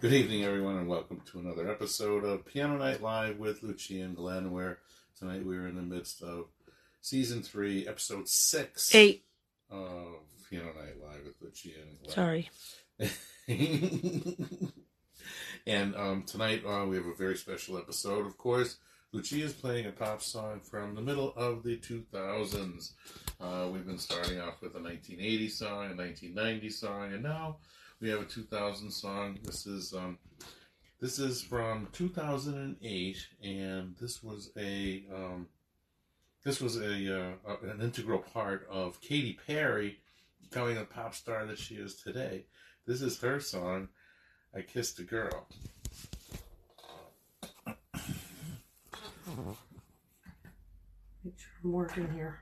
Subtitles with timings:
[0.00, 4.14] Good evening, everyone, and welcome to another episode of Piano Night Live with Lucia and
[4.14, 4.78] Glenn, where
[5.18, 6.44] tonight we're in the midst of
[7.00, 9.24] season three, episode six Eight.
[9.68, 12.14] of Piano Night Live with Lucia and Glenn.
[12.14, 12.48] Sorry.
[15.66, 18.24] and um, tonight uh, we have a very special episode.
[18.24, 18.76] Of course,
[19.10, 22.92] Lucia is playing a pop song from the middle of the 2000s.
[23.40, 27.56] Uh, we've been starting off with a 1980 song, a 1990 song, and now
[28.00, 29.38] we have a 2000 song.
[29.42, 30.18] This is um,
[31.00, 35.48] this is from 2008, and this was a um,
[36.44, 37.32] this was a uh,
[37.62, 39.98] an integral part of Katy Perry
[40.42, 42.44] becoming the pop star that she is today.
[42.86, 43.88] This is her song,
[44.54, 45.46] "I Kissed a Girl."
[51.24, 52.40] Make sure I'm working here.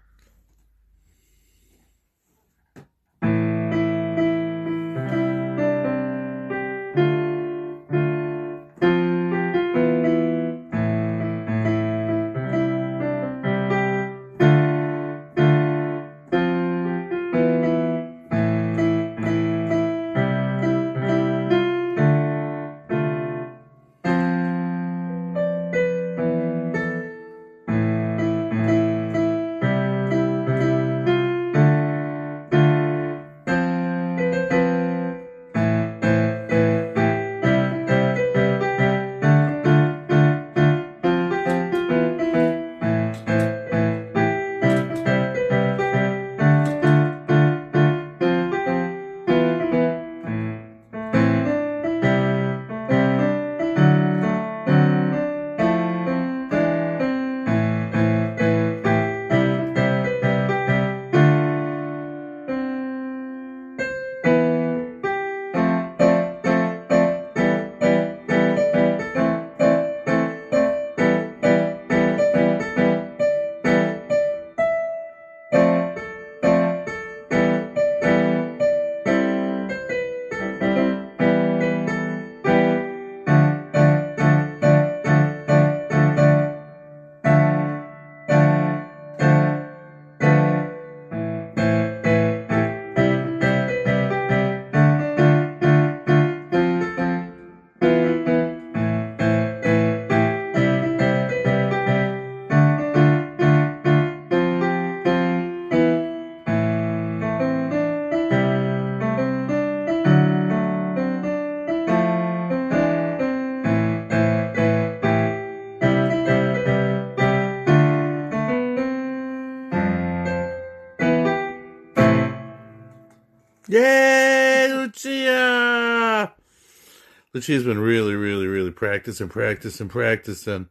[127.37, 130.71] Lucia's been really, really, really practicing, practicing, practicing,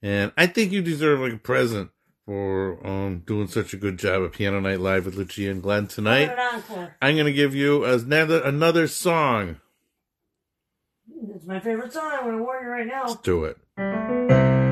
[0.00, 1.90] and I think you deserve like a present
[2.24, 5.88] for um doing such a good job at Piano Night Live with Lucia and Glenn
[5.88, 6.28] tonight.
[6.28, 6.96] Put it encore.
[7.02, 9.56] I'm gonna give you another another song.
[11.34, 12.12] It's my favorite song.
[12.12, 13.06] I'm going to warn you right now.
[13.06, 14.63] Let's do it.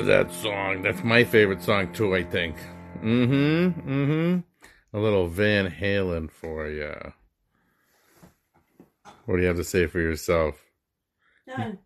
[0.00, 0.82] Love that song.
[0.82, 2.56] That's my favorite song too, I think.
[3.02, 3.90] Mm-hmm.
[3.90, 4.96] Mm-hmm.
[4.96, 6.94] A little Van Halen for you.
[9.26, 10.56] What do you have to say for yourself?
[11.46, 11.78] Done.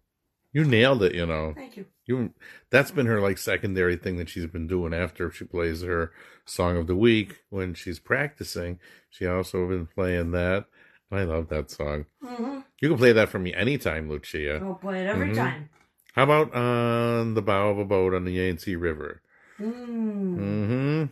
[0.53, 1.53] You nailed it, you know.
[1.57, 1.87] Thank you.
[2.07, 2.33] You
[2.71, 6.13] that's been her like secondary thing that she's been doing after she plays her
[6.45, 8.79] song of the week when she's practicing.
[9.11, 10.67] She also been playing that.
[11.11, 12.07] I love that song.
[12.23, 12.61] Mm-hmm.
[12.81, 14.61] You can play that for me anytime, Lucia.
[14.63, 15.37] I'll play it every Mhm.
[15.37, 15.71] time.
[16.15, 19.21] How about on the bow of a boat on the Yangtze River?
[19.59, 20.39] Mm.
[20.39, 21.05] Mm-hmm.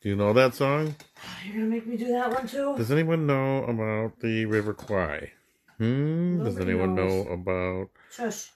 [0.00, 0.96] Do you know that song?
[1.44, 2.74] You're gonna make me do that one too?
[2.78, 5.32] Does anyone know about the River Kwai?
[5.76, 6.42] Hmm?
[6.44, 7.26] Does anyone knows.
[7.26, 8.52] know about Shush.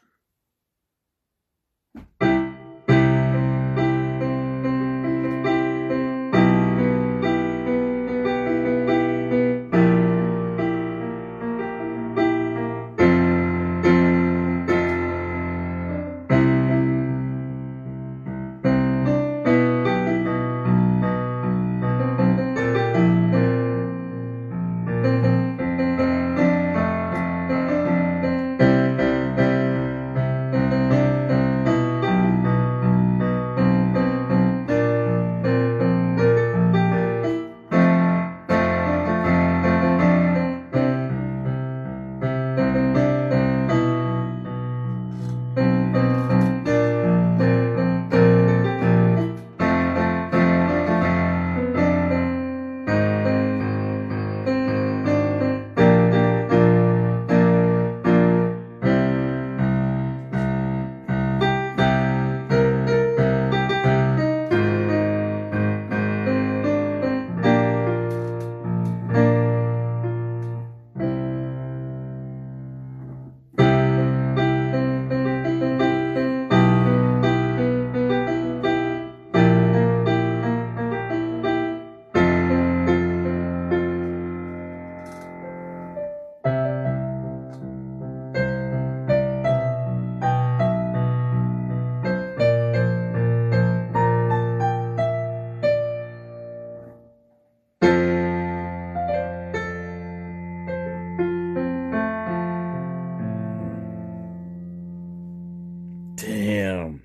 [106.26, 107.02] Damn.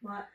[0.00, 0.26] What?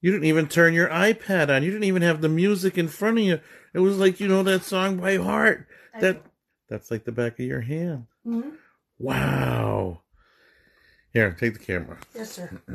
[0.00, 1.62] You didn't even turn your iPad on.
[1.62, 3.40] You didn't even have the music in front of you.
[3.72, 5.66] It was like you know that song by heart.
[6.00, 6.22] That
[6.68, 8.06] that's like the back of your hand.
[8.24, 8.50] hmm
[8.98, 10.00] Wow.
[11.12, 11.98] Here, take the camera.
[12.14, 12.50] Yes, sir.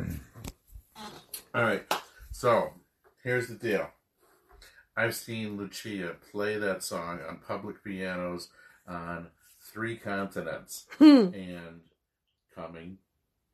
[1.56, 1.84] All right.
[2.32, 2.72] So,
[3.24, 3.90] here's the deal.
[4.96, 8.50] I've seen Lucia play that song on public pianos
[8.88, 9.28] on
[9.72, 11.30] three continents Hmm.
[11.34, 11.82] and
[12.54, 12.98] coming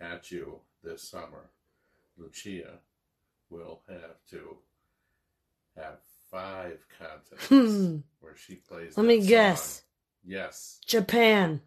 [0.04, 1.50] at you this summer,
[2.18, 2.80] Lucia
[3.50, 4.58] will have to
[5.78, 5.98] have
[6.30, 7.98] five continents Hmm.
[8.20, 8.98] where she plays.
[8.98, 9.28] Let me song.
[9.30, 9.84] guess.
[10.26, 10.80] Yes.
[10.86, 11.62] Japan,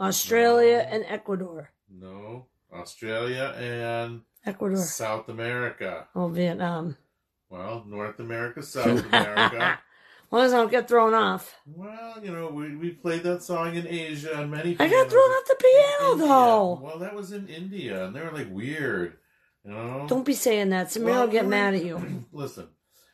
[0.00, 0.96] Australia, No.
[0.96, 1.70] and Ecuador.
[1.88, 2.46] No.
[2.72, 4.78] Australia and Ecuador.
[4.78, 6.08] South America.
[6.14, 6.96] Oh, Vietnam.
[7.48, 9.78] Well, North America, South America.
[10.32, 11.54] Long as I don't get thrown off.
[11.66, 14.74] Well, you know, we, we played that song in Asia on many.
[14.80, 16.80] I got thrown off the piano, though.
[16.82, 19.18] Well, that was in India, and they were like weird,
[19.62, 20.06] you know.
[20.08, 20.86] Don't be saying that.
[20.86, 22.24] Samir Well, will get we were- mad at you.
[22.32, 22.68] Listen,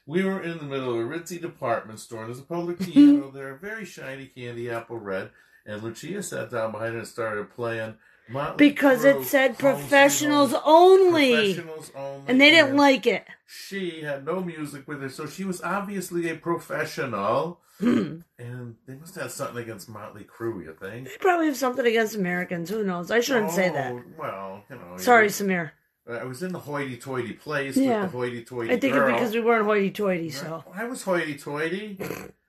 [0.07, 2.93] we were in the middle of a ritzy department store, and there's a public mm-hmm.
[2.93, 5.31] piano there, very shiny candy apple red,
[5.67, 7.97] and Lucia sat down behind it and started playing.
[8.29, 11.55] Motley Because Crue, it said professionals only.
[11.55, 12.23] Professionals only.
[12.29, 13.25] And they didn't like it.
[13.47, 17.61] She had no music with her, so she was obviously a professional.
[17.81, 18.21] Hmm.
[18.39, 21.07] And they must have something against Motley Crue, you think?
[21.09, 22.71] They probably have something against Americans.
[22.71, 23.11] Who knows?
[23.11, 23.93] I shouldn't say that.
[23.93, 24.97] Oh, Well, you know.
[24.97, 25.71] Sorry, you- Samir.
[26.11, 28.03] I was in the hoity-toity place Yeah.
[28.03, 29.09] with the hoity-toity I think girl.
[29.09, 30.65] it's because we weren't hoity-toity, so.
[30.75, 31.99] I was hoity-toity.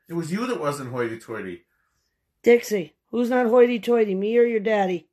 [0.08, 1.64] it was you that wasn't hoity-toity.
[2.42, 5.09] Dixie, who's not hoity-toity, me or your daddy?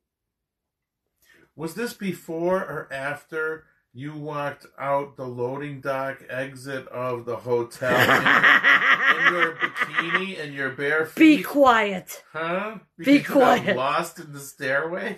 [1.57, 7.95] Was this before or after you walked out the loading dock exit of the hotel
[7.95, 11.37] in, in your bikini and your bare feet?
[11.37, 12.23] Be quiet.
[12.31, 12.75] Huh?
[12.99, 13.75] Be Because got quiet.
[13.75, 15.17] lost in the stairway?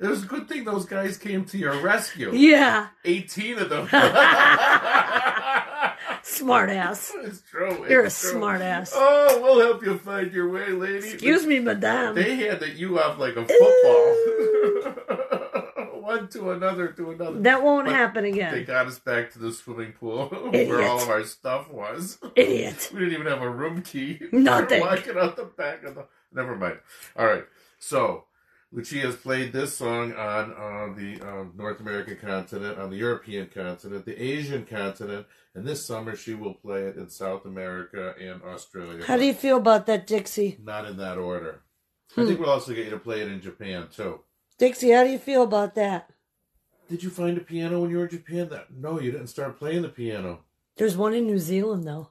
[0.00, 2.30] It was a good thing those guys came to your rescue.
[2.32, 3.88] Yeah, 18 of them.
[6.22, 7.12] smart ass.
[7.24, 7.86] it's true.
[7.88, 8.30] You're a it's true.
[8.32, 8.92] smart ass.
[8.94, 11.08] Oh, we'll help you find your way, lady.
[11.08, 12.14] Excuse me, madame.
[12.14, 15.16] They handed you off like a football.
[16.10, 17.40] One to another to another.
[17.40, 18.52] That won't But happen again.
[18.52, 22.18] They got us back to the swimming pool where all of our stuff was.
[22.34, 22.90] Idiot.
[22.92, 24.18] We didn't even have a room key.
[24.32, 24.80] Nothing.
[24.80, 26.06] Walking out the back of the.
[26.32, 26.78] Never mind.
[27.16, 27.44] All right.
[27.78, 28.24] So,
[28.72, 34.04] Lucia's played this song on uh, the um, North American continent, on the European continent,
[34.04, 39.04] the Asian continent, and this summer she will play it in South America and Australia.
[39.04, 40.58] How do you feel about that, Dixie?
[40.60, 41.62] Not in that order.
[42.16, 44.18] I think we'll also get you to play it in Japan too.
[44.60, 46.10] Dixie, how do you feel about that?
[46.90, 48.50] Did you find a piano when you were in Japan?
[48.50, 50.40] That no, you didn't start playing the piano.
[50.76, 52.10] There's one in New Zealand, though.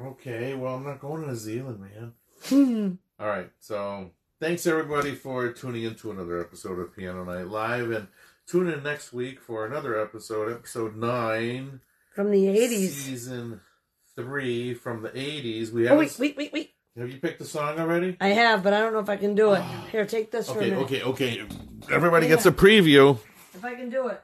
[0.00, 2.12] Okay, well I'm not going to New Zealand, man.
[2.46, 2.90] Hmm.
[3.22, 4.10] All right, so
[4.40, 8.08] thanks everybody for tuning in to another episode of Piano Night Live, and
[8.48, 11.80] tune in next week for another episode, episode nine,
[12.12, 12.88] From the 80s.
[12.90, 13.60] season
[14.16, 15.70] three from the '80s.
[15.70, 16.70] We Oh, have wait, wait, wait, wait.
[16.98, 18.16] Have you picked the song already?
[18.20, 19.62] I have, but I don't know if I can do it.
[19.92, 20.82] Here, take this for a Okay, minute.
[20.84, 21.42] okay, okay.
[21.92, 23.18] Everybody gets a preview
[23.54, 24.22] If I can do it.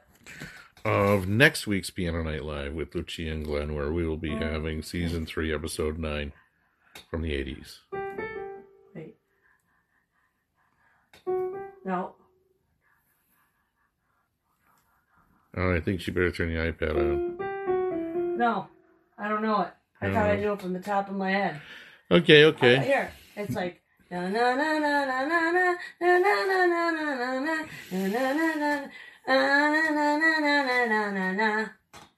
[0.85, 4.37] of next week's Piano Night Live with Lucia and Glenn, where we will be oh.
[4.39, 6.33] having season three, episode nine
[7.09, 7.77] from the '80s.
[8.95, 9.15] Wait.
[11.85, 12.15] No.
[15.55, 18.37] Oh, I think she better turn the iPad on.
[18.37, 18.67] No.
[19.17, 19.69] I don't know it.
[20.01, 21.61] I thought I knew it from the top of my head.
[22.13, 22.79] Okay, Uh, okay.
[22.85, 23.11] Here.
[23.35, 23.79] It's like.
[24.11, 27.05] Na na na na na na na na na na na na
[28.45, 28.87] na
[29.27, 31.65] na na na na na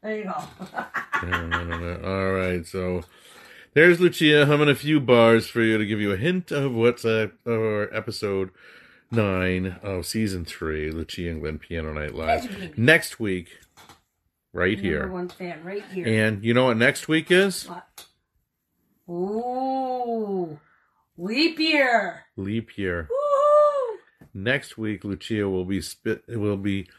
[0.04, 0.44] There you go.
[1.24, 2.02] No, no, no, no.
[2.04, 3.04] All right, so
[3.74, 7.06] there's Lucia humming a few bars for you to give you a hint of what's
[7.06, 8.50] uh, or episode
[9.10, 12.78] nine of season three, Lucia and Glenn Piano Night Live.
[12.78, 13.58] Next week,
[14.52, 15.08] right Number here.
[15.08, 16.06] one fan right here.
[16.08, 17.70] And you know what next week is?
[17.70, 18.05] What?
[19.10, 20.60] Ooh.
[21.18, 22.24] Leap year.
[22.36, 23.08] Leap year.
[23.10, 23.98] Woo!
[24.34, 26.90] Next week, Lucia will be spit will be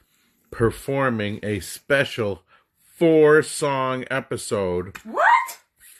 [0.51, 2.43] performing a special
[2.97, 4.97] four song episode.
[5.05, 5.59] What?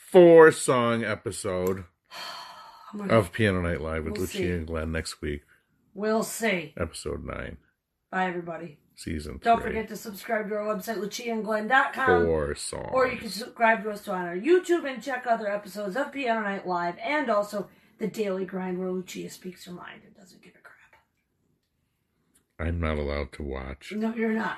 [0.09, 1.83] Four song episode
[2.97, 4.49] gonna- of Piano Night Live with We'll Lucia see.
[4.51, 5.41] and Glenn next week,
[5.93, 6.73] We'll see.
[6.77, 7.57] episode nine,
[8.09, 8.79] Bye, everybody.
[8.97, 9.69] Season Don't three.
[9.69, 12.25] forget to subscribe to our website, luciaandglenn.com.
[12.25, 12.89] Four songs.
[12.91, 16.41] Or you can subscribe to us on our YouTube and check other episodes of Piano
[16.41, 20.53] Night Live and also The Daily Grind where Lucia speaks her mind and doesn't give
[20.55, 20.75] a crap.
[22.67, 23.93] I'm not allowed to watch.
[23.95, 24.57] No, you're not.